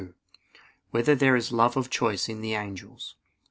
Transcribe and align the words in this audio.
2] 0.01 0.15
Whether 0.89 1.13
There 1.13 1.35
Is 1.35 1.51
Love 1.51 1.77
of 1.77 1.91
Choice 1.91 2.27
in 2.27 2.41
the 2.41 2.55
Angels? 2.55 3.17